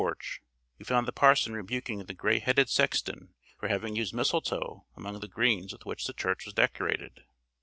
[0.01, 0.41] ]On reaching the church porch,
[0.79, 5.27] we found the parson rebuking the gray headed sexton for having used mistletoe among the
[5.27, 7.23] greens with which the church was decorated.